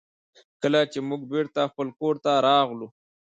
[0.61, 2.87] کله چې موږ بېرته خپل کور ته راغلو.